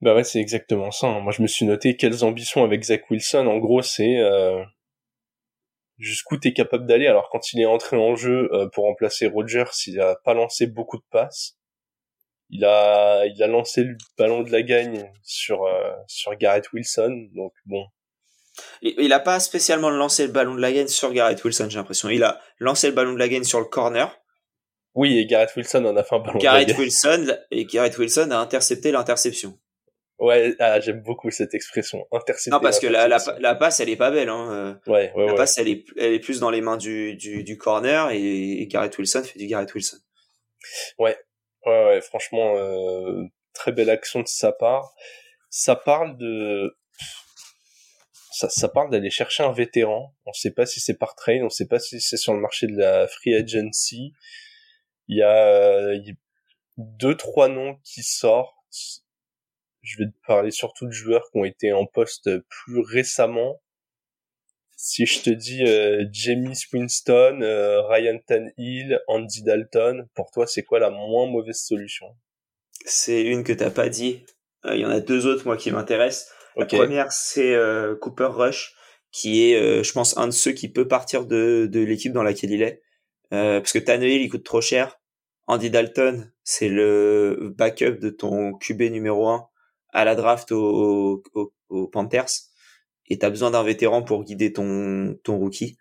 [0.02, 1.08] Bah ouais, c'est exactement ça.
[1.08, 1.20] Hein.
[1.20, 3.46] Moi, je me suis noté quelles ambitions avec Zach Wilson.
[3.46, 4.64] En gros, c'est euh,
[6.00, 7.08] jusqu'où t'es capable d'aller.
[7.08, 10.98] Alors, quand il est entré en jeu pour remplacer Rogers, il a pas lancé beaucoup
[10.98, 11.59] de passes
[12.50, 17.30] il a il a lancé le ballon de la gagne sur euh, sur Garrett Wilson
[17.34, 17.86] donc bon.
[18.82, 22.10] Il a pas spécialement lancé le ballon de la gagne sur Garrett Wilson j'ai l'impression.
[22.10, 24.20] Il a lancé le ballon de la gagne sur le corner.
[24.96, 27.98] Oui et Garrett Wilson en a fait un ballon Garrett de la Wilson et Garrett
[27.98, 29.58] Wilson a intercepté l'interception.
[30.18, 33.88] Ouais ah, j'aime beaucoup cette expression intercepté non parce que la, la, la, passe elle
[33.88, 35.38] est pas belle hein ouais, ouais la ouais.
[35.38, 38.68] passe elle est elle est plus dans les mains du du, du corner et, et
[38.68, 39.98] Garrett Wilson fait du Garrett Wilson.
[40.98, 41.16] Ouais
[41.66, 44.94] Ouais, ouais franchement, euh, très belle action de sa part.
[45.50, 46.78] Ça parle de,
[48.40, 50.16] ça, ça parle d'aller chercher un vétéran.
[50.26, 52.68] On sait pas si c'est par trade, on sait pas si c'est sur le marché
[52.68, 54.14] de la free agency.
[55.10, 56.14] Il y a, il y a
[56.78, 58.56] deux, trois noms qui sortent.
[59.82, 63.60] Je vais te parler surtout de joueurs qui ont été en poste plus récemment.
[64.82, 70.64] Si je te dis euh, Jamie Winston, euh, Ryan Tannehill, Andy Dalton, pour toi, c'est
[70.64, 72.06] quoi la moins mauvaise solution?
[72.86, 74.26] C'est une que t'as pas dit.
[74.66, 76.32] Euh, il y en a deux autres, moi, qui m'intéressent.
[76.56, 78.74] La première, c'est euh, Cooper Rush,
[79.12, 82.52] qui est, je pense, un de ceux qui peut partir de, de l'équipe dans laquelle
[82.52, 82.82] il est.
[83.32, 84.98] parce que Tannehill, il coûte trop cher.
[85.48, 89.46] Andy Dalton, c'est le backup de ton QB numéro 1
[89.92, 92.49] à la draft aux au, Panthers
[93.10, 95.78] et t'as besoin d'un vétéran pour guider ton ton rookie.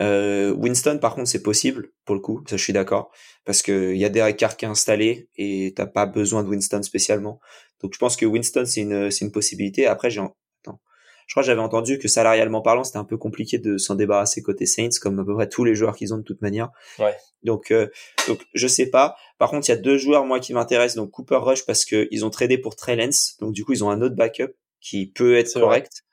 [0.00, 3.10] Euh, Winston, par contre, c'est possible pour le coup, ça je suis d'accord,
[3.44, 6.48] parce que il y a Derek Carr qui est installé et t'as pas besoin de
[6.48, 7.40] Winston spécialement.
[7.82, 9.86] Donc je pense que Winston c'est une c'est une possibilité.
[9.86, 10.80] Après j'ai Attends.
[11.26, 14.42] je crois que j'avais entendu que salarialement parlant c'était un peu compliqué de s'en débarrasser
[14.42, 16.70] côté Saints, comme à peu près tous les joueurs qu'ils ont de toute manière.
[16.98, 17.14] Ouais.
[17.42, 17.88] Donc euh,
[18.28, 19.16] donc je sais pas.
[19.38, 22.06] Par contre il y a deux joueurs moi qui m'intéressent, donc Cooper Rush parce que
[22.10, 25.10] ils ont tradé pour Trey Lance, donc du coup ils ont un autre backup qui
[25.10, 26.04] peut être correct.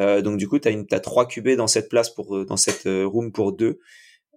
[0.00, 2.56] Euh, donc du coup, tu as, as trois QB dans cette place pour euh, dans
[2.56, 3.78] cette euh, room pour deux.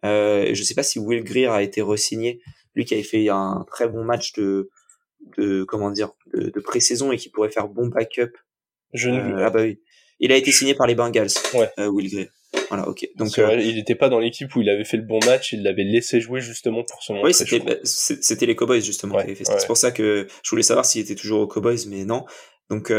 [0.06, 2.39] Euh, je sais pas si Will Greer a été resigné,
[2.76, 4.70] lui qui avait fait un très bon match de,
[5.38, 8.38] de comment dire de, de pré-saison et qui pourrait faire bon backup.
[8.93, 9.41] Je ne...
[9.41, 9.82] ah bah oui.
[10.20, 11.30] Il a été signé par les Bengals.
[11.54, 11.70] Ouais.
[11.88, 12.30] Will Greer.
[12.70, 13.08] Voilà, ok.
[13.15, 15.84] Donc il n'était pas dans l'équipe où il avait fait le bon match, il l'avait
[15.84, 17.28] laissé jouer justement pour se montrer.
[17.28, 19.36] Oui, c'était bah, c'était les Cowboys justement fait.
[19.43, 22.26] C'est pour ça que je voulais savoir s'il était toujours aux Cowboys, mais non.
[22.70, 22.91] Donc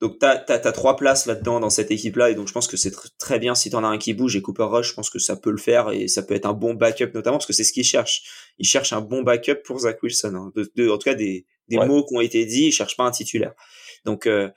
[0.00, 2.92] donc t'as as, trois places là-dedans dans cette équipe-là et donc je pense que c'est
[3.18, 5.36] très bien si t'en as un qui bouge et Cooper Rush, je pense que ça
[5.36, 7.72] peut le faire et ça peut être un bon backup notamment parce que c'est ce
[7.72, 8.52] qu'il cherche.
[8.58, 10.34] Il cherche un bon backup pour Zach Wilson.
[10.34, 10.52] Hein.
[10.54, 13.12] De, en tout cas des, des mots qui ont été dits, il cherche pas un
[13.12, 13.54] titulaire.
[14.04, 14.50] Donc euh,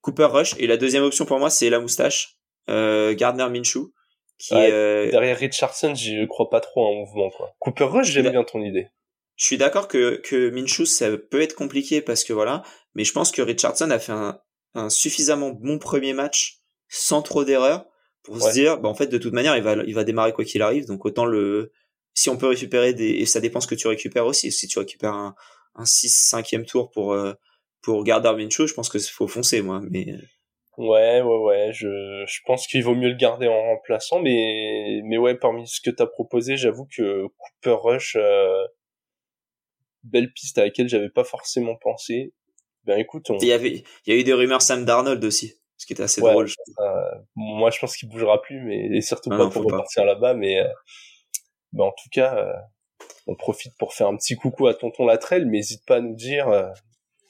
[0.00, 2.38] Cooper Rush et la deuxième option pour moi c'est la moustache
[2.70, 3.92] euh, Gardner Minshew.
[4.38, 5.10] Qui euh...
[5.10, 7.54] Derrière Richardson, je crois pas trop en mouvement quoi.
[7.58, 8.88] Cooper Rush, j'aime bien ton idée.
[9.36, 12.62] Je suis d'accord que que Minshew ça peut être compliqué parce que voilà,
[12.94, 14.40] mais je pense que Richardson a fait un
[14.74, 17.86] un suffisamment bon premier match sans trop d'erreurs
[18.22, 20.44] pour se dire bah en fait de toute manière il va il va démarrer quoi
[20.44, 21.72] qu'il arrive donc autant le
[22.14, 24.78] si on peut récupérer des et ça dépend ce que tu récupères aussi si tu
[24.78, 25.34] récupères un
[25.74, 27.34] un 6 5e tour pour euh,
[27.82, 30.18] pour garder Minshew je pense que faut foncer moi mais euh.
[30.76, 35.18] Ouais, ouais, ouais, je, je pense qu'il vaut mieux le garder en remplaçant, mais, mais
[35.18, 38.66] ouais, parmi ce que t'as proposé, j'avoue que Cooper Rush, euh,
[40.02, 42.32] belle piste à laquelle j'avais pas forcément pensé.
[42.84, 45.86] Ben écoute, il y avait, il y a eu des rumeurs Sam Darnold aussi, ce
[45.86, 46.46] qui était assez drôle.
[46.46, 50.04] Je euh, moi, je pense qu'il bougera plus, mais et surtout ah pas pour repartir
[50.04, 50.34] là-bas.
[50.34, 50.68] Mais euh,
[51.72, 55.46] ben, en tout cas, euh, on profite pour faire un petit coucou à tonton Latrell,
[55.46, 56.46] mais n'hésite pas à nous dire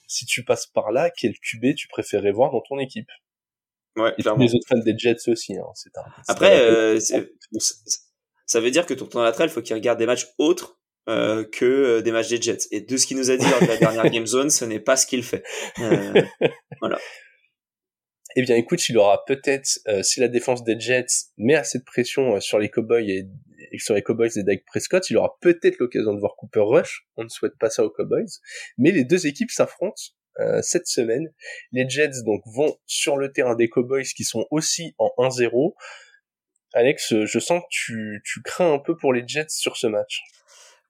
[0.06, 3.08] si tu passes par là, quel QB tu préférais voir dans ton équipe.
[3.96, 5.56] Ouais, Et tous les autres fans des Jets aussi.
[5.56, 6.98] Hein, c'est un, Après, euh,
[8.46, 12.02] ça veut dire que tonton Latrell, faut qu'il regarde des matchs autres euh, que euh,
[12.02, 12.68] des matchs des Jets.
[12.70, 14.80] Et de ce qu'il nous a dit lors de la dernière Game Zone, ce n'est
[14.80, 15.42] pas ce qu'il fait.
[15.80, 16.22] Euh,
[16.80, 16.98] voilà.
[18.36, 21.84] Eh bien, écoute, il aura peut-être, euh, si la défense des Jets met assez de
[21.84, 23.28] pression sur les Cowboys et,
[23.70, 27.06] et sur les Cowboys et Dak Prescott, il aura peut-être l'occasion de voir Cooper Rush.
[27.16, 28.26] On ne souhaite pas ça aux Cowboys,
[28.76, 30.02] mais les deux équipes s'affrontent
[30.40, 31.32] euh, cette semaine.
[31.70, 35.74] Les Jets donc vont sur le terrain des Cowboys qui sont aussi en 1-0.
[36.72, 40.22] Alex, je sens que tu, tu crains un peu pour les Jets sur ce match.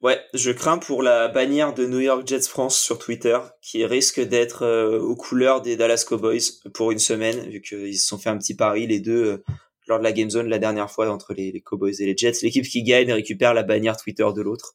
[0.04, 4.20] Ouais, je crains pour la bannière de New York Jets France sur Twitter, qui risque
[4.20, 6.42] d'être euh, aux couleurs des Dallas Cowboys
[6.74, 9.44] pour une semaine, vu qu'ils se sont fait un petit pari les deux euh,
[9.86, 12.40] lors de la Game Zone la dernière fois entre les, les Cowboys et les Jets.
[12.42, 14.74] L'équipe qui gagne récupère la bannière Twitter de l'autre.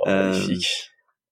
[0.00, 0.90] Oh, magnifique.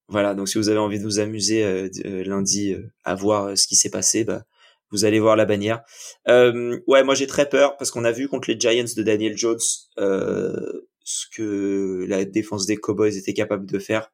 [0.09, 1.90] Voilà, donc si vous avez envie de vous amuser euh,
[2.24, 4.44] lundi à voir ce qui s'est passé, bah,
[4.90, 5.83] vous allez voir la bannière.
[6.28, 9.37] Euh, ouais, moi j'ai très peur parce qu'on a vu contre les Giants de Daniel
[9.37, 9.59] Jones
[9.98, 14.11] euh, ce que la défense des Cowboys était capable de faire.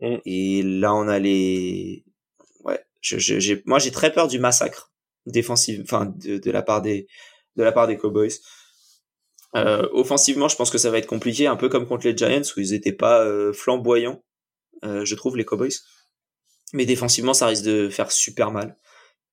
[0.00, 0.16] Mm.
[0.26, 2.04] Et là, on a les,
[2.64, 4.92] ouais, je, je, j'ai, moi j'ai très peur du massacre
[5.26, 7.06] défensif, enfin de, de la part des,
[7.56, 8.32] de la part des Cowboys.
[9.56, 12.42] Euh, offensivement, je pense que ça va être compliqué, un peu comme contre les Giants
[12.56, 14.22] où ils étaient pas euh, flamboyants,
[14.84, 15.74] euh, je trouve les Cowboys.
[16.72, 18.76] Mais défensivement, ça risque de faire super mal.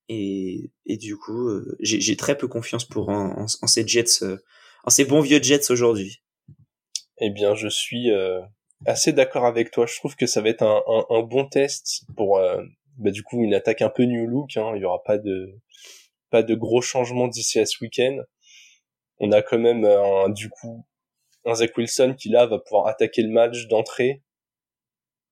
[0.09, 3.87] Et, et du coup, euh, j'ai, j'ai très peu confiance pour en, en, en ces
[3.87, 4.37] Jets, euh,
[4.85, 6.23] en ces bons vieux Jets aujourd'hui.
[7.19, 8.41] Eh bien, je suis euh,
[8.85, 9.85] assez d'accord avec toi.
[9.85, 12.61] Je trouve que ça va être un, un, un bon test pour, euh,
[12.97, 14.57] bah, du coup, une attaque un peu new look.
[14.57, 14.73] Hein.
[14.75, 15.59] Il y aura pas de
[16.29, 18.17] pas de gros changements d'ici à ce week-end.
[19.19, 20.85] On a quand même un, du coup
[21.45, 24.21] un Zach Wilson qui là va pouvoir attaquer le match d'entrée,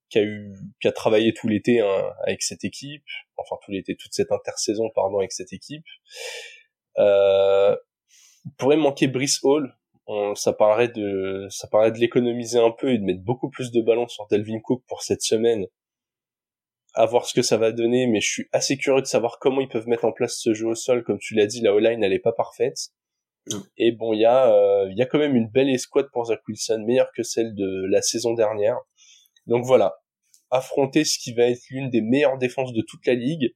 [0.09, 3.03] qui a eu, qui a travaillé tout l'été hein, avec cette équipe,
[3.35, 5.85] enfin tout l'été, toute cette intersaison pardon avec cette équipe.
[6.97, 7.75] Euh,
[8.45, 9.75] il pourrait manquer Brice Hall,
[10.07, 13.71] on, ça paraît de ça paraît de l'économiser un peu et de mettre beaucoup plus
[13.71, 15.65] de ballons sur Delvin Cook pour cette semaine.
[16.93, 19.61] À voir ce que ça va donner mais je suis assez curieux de savoir comment
[19.61, 21.03] ils peuvent mettre en place ce jeu au sol.
[21.03, 22.77] Comme tu l'as dit la O-line elle est pas parfaite.
[23.51, 23.61] Non.
[23.77, 26.25] et bon il y a euh, il y a quand même une belle escouade pour
[26.25, 28.77] Zach Wilson meilleure que celle de la saison dernière.
[29.47, 29.95] Donc voilà.
[30.51, 33.53] Affronter ce qui va être l'une des meilleures défenses de toute la ligue.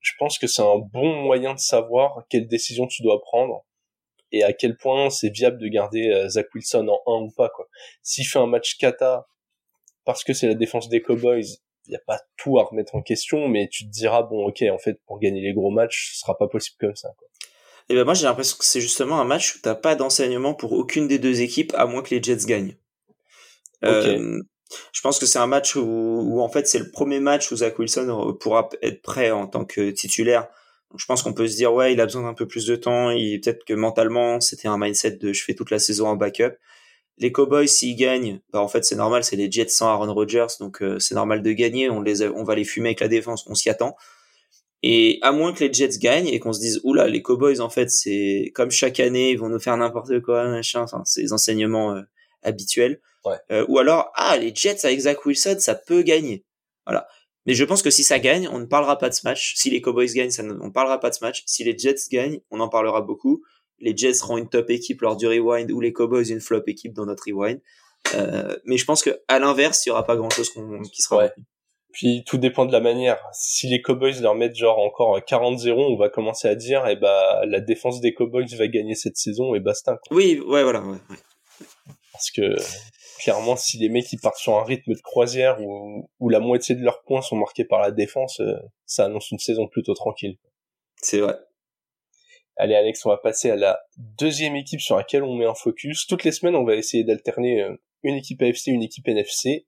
[0.00, 3.64] Je pense que c'est un bon moyen de savoir quelle décision tu dois prendre
[4.32, 7.50] et à quel point c'est viable de garder euh, Zach Wilson en 1 ou pas
[7.50, 7.68] quoi.
[8.02, 9.28] S'il fait un match kata
[10.04, 13.02] parce que c'est la défense des Cowboys, il n'y a pas tout à remettre en
[13.02, 16.20] question, mais tu te diras bon ok en fait pour gagner les gros matchs, ce
[16.20, 17.28] sera pas possible comme ça quoi.
[17.88, 20.72] Et ben moi j'ai l'impression que c'est justement un match où t'as pas d'enseignement pour
[20.72, 22.76] aucune des deux équipes à moins que les Jets gagnent.
[23.84, 24.40] Euh,
[24.92, 27.56] je pense que c'est un match où, où en fait c'est le premier match où
[27.56, 30.48] Zach Wilson pourra être prêt en tant que titulaire
[30.96, 33.10] je pense qu'on peut se dire ouais, il a besoin d'un peu plus de temps.
[33.10, 36.52] Il peut-être que mentalement, c'était un mindset de je fais toute la saison en backup.
[37.18, 40.46] Les Cowboys, s'ils gagnent, bah en fait c'est normal, c'est les Jets sans Aaron Rodgers,
[40.60, 41.90] donc euh, c'est normal de gagner.
[41.90, 43.96] On les, a, on va les fumer avec la défense, on s'y attend.
[44.82, 47.70] Et à moins que les Jets gagnent et qu'on se dise oula, les Cowboys en
[47.70, 50.82] fait c'est comme chaque année, ils vont nous faire n'importe quoi, machin.
[50.82, 52.02] Enfin, c'est les enseignements euh,
[52.42, 53.00] habituels.
[53.24, 53.36] Ouais.
[53.52, 56.44] Euh, ou alors ah les Jets avec Zach Wilson, ça peut gagner.
[56.86, 57.06] Voilà.
[57.46, 59.54] Mais je pense que si ça gagne, on ne parlera pas de ce match.
[59.56, 61.42] Si les Cowboys gagnent, ça ne, on ne parlera pas de ce match.
[61.46, 63.42] Si les Jets gagnent, on en parlera beaucoup.
[63.78, 66.92] Les Jets seront une top équipe lors du rewind ou les Cowboys une flop équipe
[66.92, 67.60] dans notre rewind.
[68.14, 70.50] Euh, mais je pense que à l'inverse, il y aura pas grand chose
[70.92, 71.16] qui sera.
[71.18, 71.30] Ouais.
[71.92, 73.18] Puis tout dépend de la manière.
[73.32, 77.42] Si les Cowboys leur mettent genre encore 40-0, on va commencer à dire eh bah
[77.46, 79.98] la défense des Cowboys va gagner cette saison et basta.
[80.06, 80.16] Quoi.
[80.16, 80.80] Oui, ouais, voilà.
[80.80, 81.16] Ouais, ouais.
[82.12, 82.54] Parce que
[83.22, 86.74] clairement, si les mecs ils partent sur un rythme de croisière où, où la moitié
[86.74, 90.38] de leurs points sont marqués par la défense, euh, ça annonce une saison plutôt tranquille.
[90.96, 91.36] C'est vrai.
[92.56, 96.06] Allez Alex, on va passer à la deuxième équipe sur laquelle on met un focus.
[96.06, 99.66] Toutes les semaines, on va essayer d'alterner euh, une équipe AFC, une équipe NFC.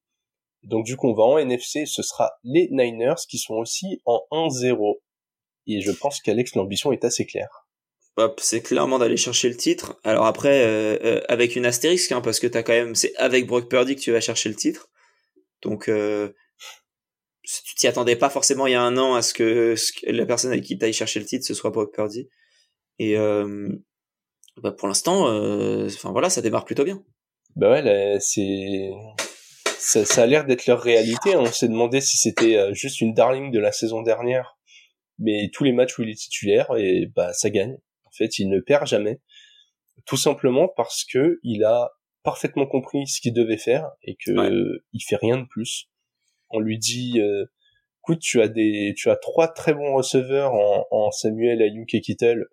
[0.65, 4.21] Donc du coup, on va en NFC, ce sera les Niners qui sont aussi en
[4.33, 5.01] 1-0.
[5.67, 7.64] Et je pense qu'Alex, l'ambition est assez claire.
[8.17, 9.99] Hop, c'est clairement d'aller chercher le titre.
[10.05, 13.47] Alors après, euh, euh, avec une astérisque, hein, parce que t'as quand même, c'est avec
[13.47, 14.89] Brock Purdy que tu vas chercher le titre.
[15.63, 16.33] Donc, euh,
[17.43, 19.75] tu t'y attendais pas forcément il y a un an à ce que,
[20.07, 22.29] la personne avec qui t'ailles chercher le titre, ce soit Brock Purdy.
[23.01, 23.69] Et euh,
[24.63, 25.25] bah pour l'instant,
[25.85, 27.03] enfin voilà, ça démarre plutôt bien.
[27.57, 28.91] Bah ouais, c'est
[29.79, 31.35] ça, ça a l'air d'être leur réalité.
[31.35, 34.57] On s'est demandé si c'était juste une darling de la saison dernière,
[35.19, 37.77] mais tous les matchs où il est titulaire, et bah ça gagne.
[38.15, 39.21] En fait, il ne perd jamais,
[40.07, 41.91] tout simplement parce que il a
[42.23, 45.89] parfaitement compris ce qu'il devait faire et que il fait rien de plus.
[46.51, 47.47] On lui dit, euh,
[48.03, 52.01] écoute, tu as des, tu as trois très bons receveurs en, en Samuel, Ayuk et
[52.01, 52.47] Kittle.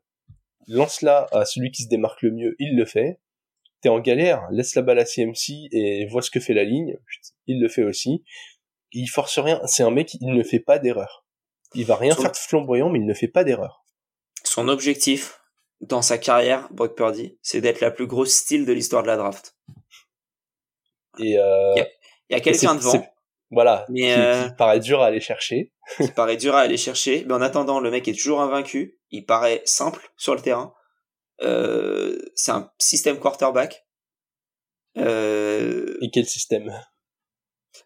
[0.67, 3.19] Lance-la à celui qui se démarque le mieux, il le fait.
[3.81, 6.97] T'es en galère, laisse la balle à CMC et vois ce que fait la ligne.
[7.47, 8.23] Il le fait aussi.
[8.91, 9.59] Il force rien.
[9.65, 11.25] C'est un mec, il ne fait pas d'erreur.
[11.73, 13.85] Il va rien faire de flamboyant, mais il ne fait pas d'erreur.
[14.43, 15.40] Son objectif
[15.81, 19.17] dans sa carrière, Brock Purdy, c'est d'être la plus grosse style de l'histoire de la
[19.17, 19.55] draft.
[21.19, 23.05] Et euh, il y a, quelqu'un devant.
[23.49, 25.73] Voilà, mais qui, euh, paraît dur à aller chercher.
[25.97, 28.99] qui paraît dur à aller chercher, mais en attendant, le mec est toujours invaincu.
[29.09, 30.73] Il paraît simple sur le terrain.
[31.41, 33.85] Euh, c'est un système quarterback.
[34.97, 35.97] Euh...
[36.01, 36.71] Et quel système?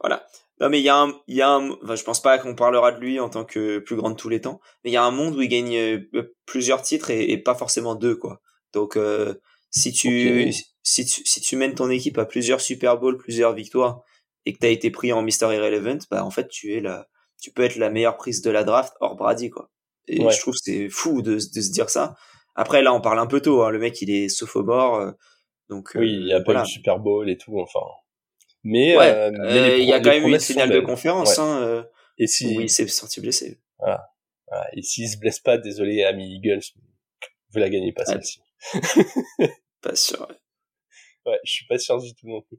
[0.02, 0.28] Voilà.
[0.62, 2.56] Non mais il y a un, il y a un, enfin, je pense pas qu'on
[2.56, 4.98] parlera de lui en tant que plus grand de tous les temps, mais il y
[4.98, 8.42] a un monde où il gagne euh, plusieurs titres et, et pas forcément deux quoi.
[8.74, 9.36] Donc euh,
[9.70, 14.02] si tu si tu si tu mènes ton équipe à plusieurs Super Bowl, plusieurs victoires
[14.46, 17.08] et que tu as été pris en Mister Irrelevant, bah en fait tu es la
[17.42, 19.70] tu peux être la meilleure prise de la draft hors Brady quoi.
[20.08, 22.16] Et je trouve c'est fou de, de, se dire ça.
[22.56, 23.72] Après là on parle un peu tôt, hein.
[23.72, 25.12] le mec il est sophomore, euh,
[25.70, 26.66] donc oui il y a pas voilà.
[26.66, 27.86] Super Bowl et tout enfin.
[28.66, 31.38] Mais euh, euh, il y a quand même une finale de conférence.
[31.38, 31.84] Hein, euh,
[32.18, 33.60] et si oui, c'est sorti blessé.
[33.78, 34.10] Voilà.
[34.48, 34.68] voilà.
[34.74, 36.64] Et s'il se blesse pas, désolé, ami Eagles,
[37.52, 38.42] vous la gagnez pas celle-ci.
[39.82, 40.20] pas sûr.
[40.28, 41.32] Ouais.
[41.32, 42.58] ouais, je suis pas sûr du tout non plus.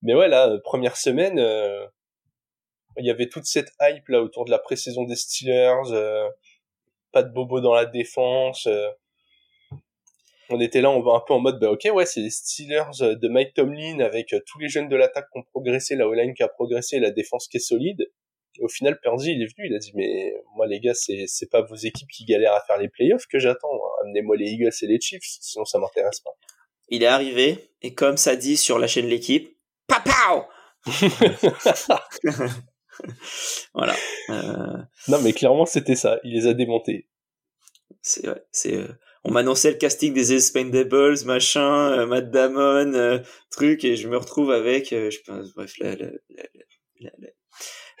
[0.00, 1.86] Mais ouais, là, première semaine, euh,
[2.96, 6.30] il y avait toute cette hype là autour de la pré-saison des Steelers, euh,
[7.12, 8.66] pas de bobo dans la défense.
[8.66, 8.88] Euh,
[10.50, 13.02] on était là, on va un peu en mode, bah ok, ouais, c'est les Steelers
[13.02, 16.06] euh, de Mike Tomlin avec euh, tous les jeunes de l'attaque qui ont progressé, la
[16.06, 18.10] O-line qui a progressé, la défense qui est solide.
[18.58, 21.24] Et au final, Perdy, il est venu, il a dit, mais moi les gars, c'est
[21.26, 23.68] c'est pas vos équipes qui galèrent à faire les playoffs que j'attends.
[24.04, 26.30] Amenez-moi les Eagles et les Chiefs, sinon ça m'intéresse pas.
[26.88, 30.44] Il est arrivé et comme ça dit sur la chaîne l'équipe, papao.
[33.74, 33.94] voilà.
[34.30, 34.78] Euh...
[35.08, 37.08] Non mais clairement c'était ça, il les a démontés.
[38.00, 38.88] C'est ouais, c'est euh,
[39.26, 43.18] on m'annonçait le casting des Expendables, machin, euh, Matt Damon, euh,
[43.50, 46.10] truc, et je me retrouve avec, euh, je pense, bref, la, la,
[47.00, 47.10] la,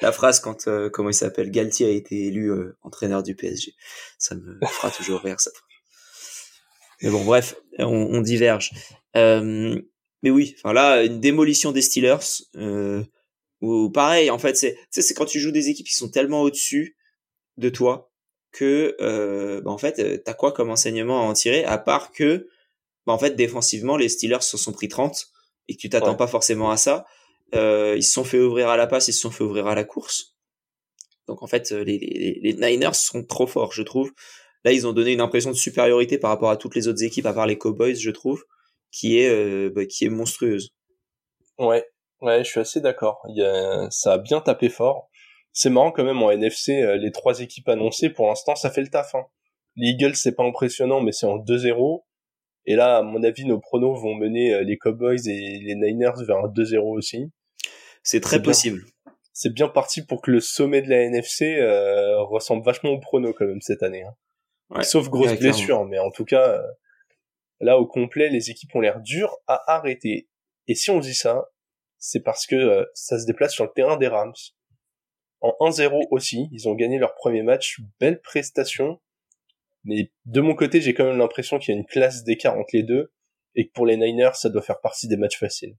[0.02, 3.74] la phrase quand, euh, comment il s'appelle, Galtier a été élu entraîneur du PSG.
[4.18, 5.50] Ça me fera toujours rire, ça.
[7.02, 8.70] Mais bon, bref, on, on diverge.
[9.14, 12.44] mais oui, enfin là, une démolition des Steelers,
[13.60, 16.96] ou pareil, en fait, c'est, c'est quand tu joues des équipes qui sont tellement au-dessus
[17.56, 18.12] de toi,
[18.56, 22.10] que euh, bah en fait euh, t'as quoi comme enseignement à en tirer à part
[22.10, 22.48] que
[23.06, 25.26] bah en fait défensivement les Steelers se sont pris 30
[25.68, 26.16] et que tu t'attends ouais.
[26.16, 27.04] pas forcément à ça.
[27.54, 29.74] Euh, ils se sont fait ouvrir à la passe ils se sont fait ouvrir à
[29.74, 30.36] la course.
[31.28, 34.10] Donc en fait les, les, les Niners sont trop forts je trouve.
[34.64, 37.26] Là ils ont donné une impression de supériorité par rapport à toutes les autres équipes
[37.26, 38.42] à part les Cowboys je trouve
[38.90, 40.70] qui est euh, bah, qui est monstrueuse.
[41.58, 41.84] Ouais.
[42.22, 43.20] Ouais je suis assez d'accord.
[43.28, 45.10] Il y a, ça a bien tapé fort
[45.56, 48.82] c'est marrant quand même en NFC, euh, les trois équipes annoncées, pour l'instant, ça fait
[48.82, 49.14] le taf.
[49.14, 49.24] Hein.
[49.74, 52.04] Les Eagles, c'est pas impressionnant, mais c'est en 2-0.
[52.66, 56.22] Et là, à mon avis, nos pronos vont mener euh, les Cowboys et les Niners
[56.26, 57.32] vers un 2-0 aussi.
[58.02, 58.84] C'est très possible.
[59.32, 63.32] C'est bien parti pour que le sommet de la NFC euh, ressemble vachement au pronos
[63.32, 64.02] quand même cette année.
[64.02, 64.14] Hein.
[64.68, 66.62] Ouais, Sauf grosse ouais, blessure, mais en tout cas, euh,
[67.60, 70.28] là au complet, les équipes ont l'air dures à arrêter.
[70.68, 71.46] Et si on dit ça,
[71.98, 74.34] c'est parce que euh, ça se déplace sur le terrain des Rams
[75.46, 76.48] en 1-0 aussi.
[76.52, 79.00] Ils ont gagné leur premier match, belle prestation.
[79.84, 82.70] Mais de mon côté, j'ai quand même l'impression qu'il y a une classe d'écart entre
[82.72, 83.12] les deux
[83.54, 85.76] et que pour les Niners, ça doit faire partie des matchs faciles.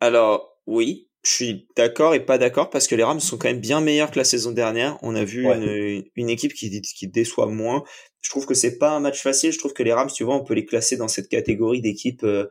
[0.00, 3.60] Alors, oui, je suis d'accord et pas d'accord parce que les Rams sont quand même
[3.60, 4.98] bien meilleurs que la saison dernière.
[5.02, 5.56] On a vu ouais.
[5.56, 7.84] une, une, équipe qui, qui déçoit moins.
[8.20, 9.52] Je trouve que c'est pas un match facile.
[9.52, 12.24] Je trouve que les Rams, tu vois, on peut les classer dans cette catégorie d'équipes,
[12.24, 12.48] euh,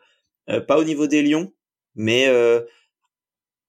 [0.49, 1.51] euh, pas au niveau des Lions,
[1.95, 2.61] mais euh,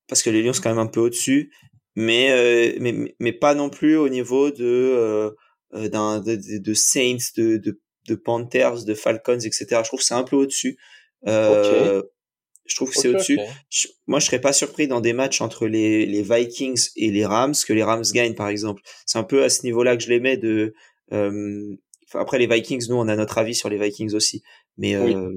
[0.08, 1.52] parce que les Lions sont quand même un peu au-dessus
[1.94, 5.34] mais, euh, mais mais pas non plus au niveau de
[5.74, 9.66] euh, d'un de, de, Saints, de, de, de Panthers, de Falcons, etc.
[9.70, 10.78] Je trouve que c'est un peu au-dessus.
[11.26, 12.08] Euh, okay.
[12.66, 13.38] Je trouve que c'est au-dessus.
[13.38, 13.92] Okay.
[14.06, 17.54] Moi, je serais pas surpris dans des matchs entre les, les Vikings et les Rams
[17.66, 18.82] que les Rams gagnent, par exemple.
[19.04, 20.36] C'est un peu à ce niveau-là que je les mets.
[20.36, 20.74] De
[21.12, 21.76] euh,
[22.14, 24.42] après les Vikings, nous, on a notre avis sur les Vikings aussi,
[24.76, 25.14] mais oui.
[25.14, 25.32] euh,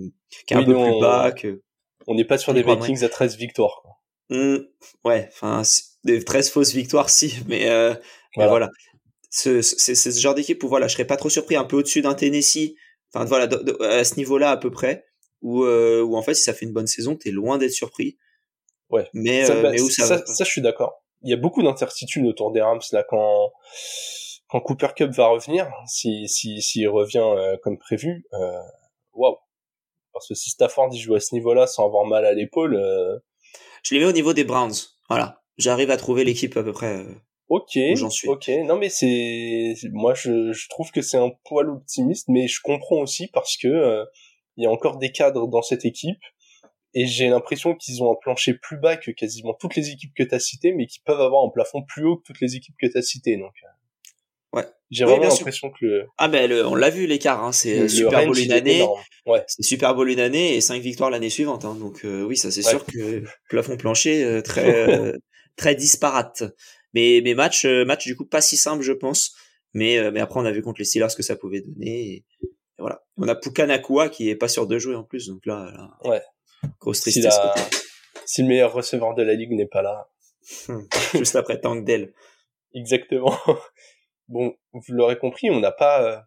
[0.45, 1.61] qui est oui, un peu plus bas que.
[2.07, 3.81] On n'est pas sur des Vikings à 13 victoires.
[3.81, 3.91] Quoi.
[4.29, 4.57] Mmh,
[5.03, 5.63] ouais, enfin
[6.05, 7.99] des 13 fausses victoires si, mais, euh, voilà.
[8.37, 8.69] mais voilà.
[9.29, 12.13] C'est ce genre d'équipe où voilà, je serais pas trop surpris, un peu au-dessus d'un
[12.13, 12.75] Tennessee,
[13.13, 15.05] enfin voilà, de, de, à ce niveau-là à peu près,
[15.41, 18.17] où, euh, où en fait si ça fait une bonne saison, t'es loin d'être surpris.
[18.89, 19.09] Ouais.
[19.13, 21.03] Mais, ça, euh, bah, mais où ça, ça, va, ça, je suis d'accord.
[21.23, 23.51] Il y a beaucoup d'incertitudes autour des Rams là quand
[24.47, 28.25] quand Cooper Cup va revenir, si si s'il revient euh, comme prévu,
[29.13, 29.37] waouh.
[30.15, 33.19] Parce que si Stafford il joue à ce niveau-là sans avoir mal à l'épaule, euh,
[33.83, 34.71] Je les mets au niveau des Browns.
[35.09, 35.43] Voilà.
[35.57, 36.97] J'arrive à trouver l'équipe à peu près.
[36.97, 37.03] euh,
[37.49, 38.27] ok, j'en suis.
[38.27, 38.49] ok.
[38.65, 42.97] Non mais c'est, moi je, je trouve que c'est un poil optimiste, mais je comprends
[43.01, 44.03] aussi parce que euh,
[44.57, 46.19] il y a encore des cadres dans cette équipe
[46.93, 50.23] et j'ai l'impression qu'ils ont un plancher plus bas que quasiment toutes les équipes que
[50.23, 52.75] tu as citées, mais qui peuvent avoir un plafond plus haut que toutes les équipes
[52.81, 53.37] que tu as citées.
[53.37, 53.67] Donc, euh,
[54.53, 54.63] Ouais.
[54.89, 57.43] J'ai Oui, vraiment l'impression que le, Ah ben le- on l'a vu l'écart.
[57.43, 57.51] Hein.
[57.51, 58.85] C'est Super Bowl une année.
[59.25, 59.43] Ouais.
[59.47, 61.65] C'est Super Bowl une année et cinq victoires l'année suivante.
[61.65, 61.75] Hein.
[61.75, 62.69] Donc euh, oui, ça c'est Ouais.
[62.69, 64.63] sûr que plafond plancher euh, très
[65.11, 65.17] euh,
[65.55, 66.43] très disparate.
[66.93, 69.35] Mais mais match euh, match du coup pas si simple je pense.
[69.73, 71.85] Mais euh, mais après on a vu contre les Steelers ce que ça pouvait donner.
[72.11, 73.03] Et, et voilà.
[73.17, 75.27] On a Puka Nakua qui est pas sûr de jouer en plus.
[75.27, 76.21] Donc là, là, Ouais.
[76.79, 77.35] grosse Si, tristesse.
[77.37, 77.55] la-
[78.25, 80.09] si le meilleur receveur de la ligue n'est pas là.
[81.13, 82.13] Juste après Tank Dell.
[82.73, 83.37] Exactement.
[84.27, 86.19] Bon, vous l'aurez compris, on n'a pas euh,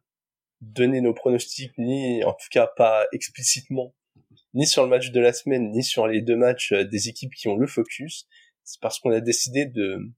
[0.60, 3.92] donné nos pronostics, ni en tout cas pas explicitement,
[4.54, 7.48] ni sur le match de la semaine, ni sur les deux matchs des équipes qui
[7.48, 8.28] ont le focus.
[8.70, 10.12] C'est parce qu'on a décidé de,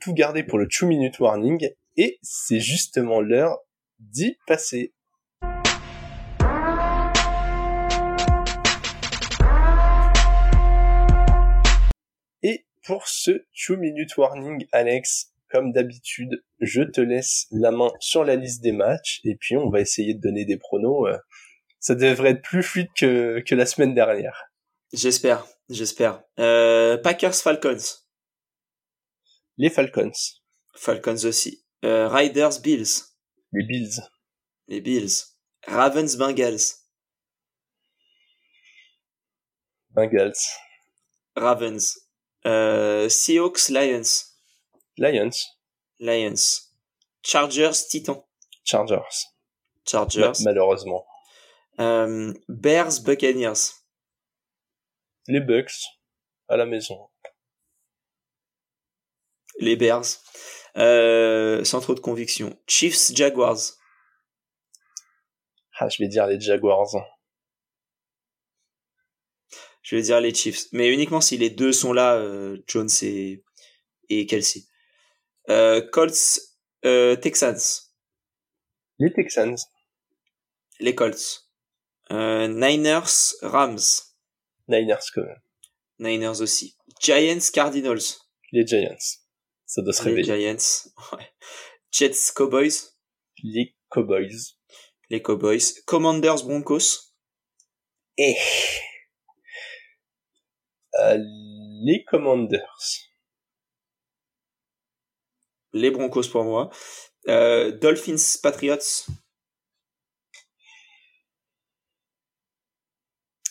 [0.00, 3.56] tout garder pour le 2 minute warning, et c'est justement l'heure
[4.00, 4.92] d'y passer.
[12.42, 18.24] Et pour ce 2 minute warning, Alex, comme d'habitude, je te laisse la main sur
[18.24, 21.06] la liste des matchs et puis on va essayer de donner des pronos.
[21.06, 21.16] euh,
[21.78, 24.50] Ça devrait être plus fluide que la semaine dernière.
[24.92, 26.22] J'espère, j'espère.
[26.38, 27.76] Euh, Packers Falcons.
[29.58, 30.12] Les Falcons,
[30.74, 31.64] Falcons aussi.
[31.84, 33.02] Euh, Riders Bills.
[33.52, 34.00] les Bills,
[34.68, 35.10] Les Bills.
[35.66, 36.60] Ravens Bengals.
[39.90, 40.36] Bengals,
[41.36, 41.98] Ravens.
[42.46, 44.24] Euh, Seahawks Lions.
[44.98, 45.36] Lions,
[45.98, 46.70] Lions.
[47.22, 48.22] Chargers Titans.
[48.64, 49.26] Chargers.
[49.86, 50.20] Chargers.
[50.40, 51.04] Ma- malheureusement.
[51.80, 53.72] Euh, Bears Buccaneers.
[55.28, 55.86] Les Bucks,
[56.48, 57.08] à la maison.
[59.58, 60.04] Les Bears.
[60.76, 62.58] Euh, sans trop de conviction.
[62.66, 63.58] Chiefs Jaguars.
[65.78, 66.94] Ah, je vais dire les Jaguars.
[69.82, 70.66] Je vais dire les Chiefs.
[70.72, 73.42] Mais uniquement si les deux sont là, euh, Jones et,
[74.08, 74.64] et Kelsey.
[75.48, 76.40] Euh, Colts
[76.82, 77.58] Texans.
[78.98, 79.56] Les Texans,
[80.78, 81.50] Les Colts.
[82.10, 83.78] Niners Rams.
[84.68, 85.40] Niners quand même.
[85.98, 86.76] Niners aussi.
[87.00, 88.18] Giants Cardinals.
[88.52, 88.96] Les Giants.
[89.64, 90.54] Ça doit se Les réveiller.
[90.56, 90.90] Giants.
[91.12, 91.32] Ouais.
[91.92, 92.94] Jets Cowboys.
[93.42, 94.56] Les Cowboys.
[95.10, 95.82] Les Cowboys.
[95.86, 97.12] Commanders Broncos.
[98.18, 98.36] Et
[101.00, 103.06] euh, les Commanders.
[105.72, 106.70] Les Broncos pour moi.
[107.28, 109.06] Euh, Dolphins Patriots.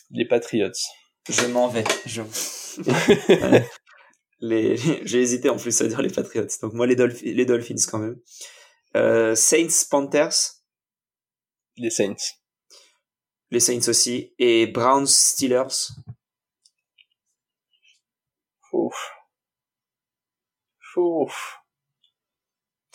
[0.10, 0.72] Les Patriots.
[1.30, 1.84] Je m'en vais.
[2.06, 2.22] Je...
[4.40, 4.78] les...
[5.06, 6.48] J'ai hésité en plus à dire les Patriots.
[6.62, 8.20] Donc moi les, Dolph- les Dolphins quand même.
[8.96, 10.36] Euh, Saints Panthers.
[11.78, 12.16] Les Saints.
[13.52, 14.34] Les Saints aussi.
[14.40, 15.90] Et Browns Steelers.
[18.72, 19.12] Ouf.
[20.98, 21.58] Ouf.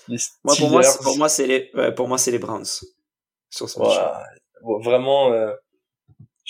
[0.08, 1.04] Les Moi pour moi c'est- Steelers.
[1.04, 2.64] pour moi c'est les ouais, pour moi c'est les Browns
[3.50, 3.78] sur ce.
[3.78, 5.54] Bon, vraiment, euh,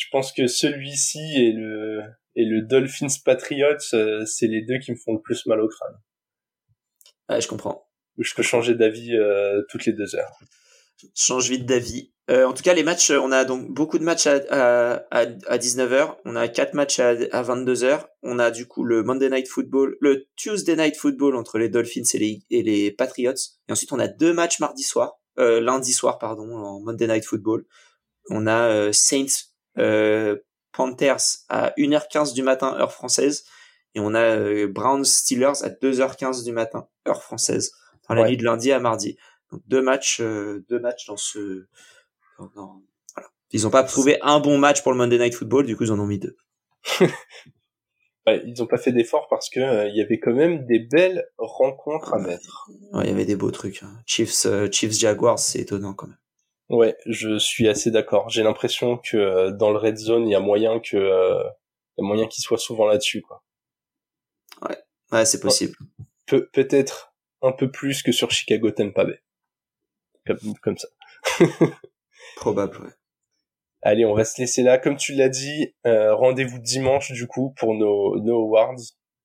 [0.00, 2.00] je pense que celui-ci et le
[2.36, 5.68] et le Dolphins Patriots, euh, c'est les deux qui me font le plus mal au
[5.68, 5.98] crâne.
[7.28, 7.86] Ouais, je comprends.
[8.18, 10.32] Je peux changer d'avis euh, toutes les deux heures.
[11.14, 12.12] change vite d'avis.
[12.30, 15.20] Euh, en tout cas, les matchs, on a donc beaucoup de matchs à, à, à,
[15.20, 16.16] à 19h.
[16.24, 18.06] On a quatre matchs à, à 22h.
[18.22, 22.04] On a du coup le Monday Night Football, le Tuesday Night Football entre les Dolphins
[22.14, 23.34] et les, et les Patriots.
[23.68, 27.24] Et ensuite, on a deux matchs mardi soir, euh, lundi soir, pardon, en Monday Night
[27.24, 27.66] Football.
[28.30, 29.49] On a Saints
[30.72, 33.44] Panthers à 1h15 du matin, heure française.
[33.94, 37.72] Et on a euh, Browns Steelers à 2h15 du matin, heure française.
[38.08, 38.28] Dans la Ouais.
[38.30, 39.16] nuit de lundi à mardi.
[39.50, 41.66] Donc deux matchs, euh, deux matchs dans ce.
[42.38, 42.82] dans- dans-
[43.14, 43.28] voilà.
[43.50, 45.92] Ils n'ont pas trouvé un bon match pour le Monday Night Football, du coup ils
[45.92, 46.36] en ont mis deux.
[48.26, 50.78] Ouais, ils ont pas fait d'efforts parce que euh, il y avait quand même des
[50.78, 52.68] belles rencontres à mettre.
[52.92, 53.82] Ouais, il y avait des beaux trucs.
[53.82, 53.96] hein.
[54.04, 56.18] Chiefs, euh, Chiefs Jaguars, c'est étonnant quand même.
[56.70, 58.30] Ouais, je suis assez d'accord.
[58.30, 61.42] J'ai l'impression que euh, dans le red zone, il y a moyen que euh,
[61.98, 63.44] il y a moyen qu'il soit souvent là-dessus quoi.
[65.12, 65.76] Ouais, c'est possible.
[66.26, 67.12] Pe- peut-être
[67.42, 69.20] un peu plus que sur Chicago Tampa Bay.
[70.26, 70.88] Comme, comme ça.
[72.36, 72.90] Probable, ouais.
[73.82, 74.78] Allez, on va se laisser là.
[74.78, 78.76] Comme tu l'as dit, euh, rendez-vous dimanche du coup pour nos, nos awards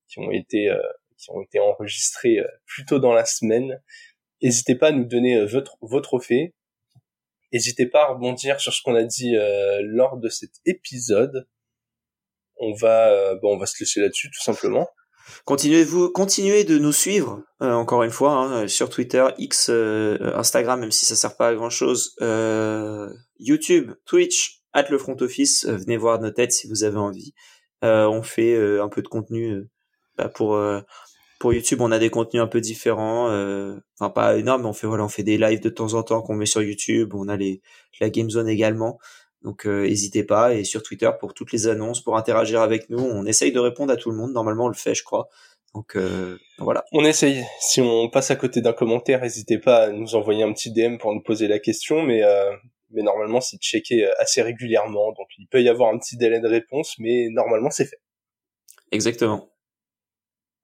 [0.08, 0.80] qui ont été euh,
[1.18, 3.80] qui ont été enregistrés euh, plus tôt dans la semaine.
[4.42, 6.54] N'hésitez pas à nous donner votre vos trophées.
[7.52, 11.48] N'hésitez pas à rebondir sur ce qu'on a dit euh, lors de cet épisode.
[12.56, 14.88] On va, euh, bon, on va se laisser là-dessus tout simplement.
[15.44, 20.92] Continuez-vous, continuez de nous suivre euh, encore une fois hein, sur Twitter, X, Instagram, même
[20.92, 22.14] si ça sert pas à grand chose,
[23.38, 25.66] YouTube, Twitch, at le front office.
[25.66, 27.34] venez voir nos têtes si vous avez envie.
[27.82, 29.68] on fait un peu de contenu
[30.16, 30.56] bah, pour
[31.38, 34.72] pour YouTube, on a des contenus un peu différents, euh, enfin pas énormes, mais on
[34.72, 37.14] fait voilà, on fait des lives de temps en temps qu'on met sur YouTube.
[37.14, 37.62] On a les
[38.00, 38.98] la Game Zone également,
[39.42, 40.54] donc euh, n'hésitez pas.
[40.54, 43.92] Et sur Twitter pour toutes les annonces, pour interagir avec nous, on essaye de répondre
[43.92, 44.32] à tout le monde.
[44.32, 45.28] Normalement, on le fait, je crois.
[45.74, 46.84] Donc euh, voilà.
[46.92, 47.44] On essaye.
[47.60, 50.96] Si on passe à côté d'un commentaire, n'hésitez pas à nous envoyer un petit DM
[50.96, 52.22] pour nous poser la question, mais
[52.90, 56.46] mais normalement c'est checké assez régulièrement, donc il peut y avoir un petit délai de
[56.48, 57.98] réponse, mais normalement c'est fait.
[58.92, 59.50] Exactement.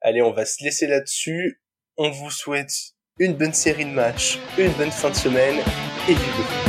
[0.04, 1.62] Allez, on va se laisser là-dessus.
[1.96, 2.72] On vous souhaite
[3.18, 5.60] une bonne série de matchs, une bonne fin de semaine
[6.08, 6.61] et le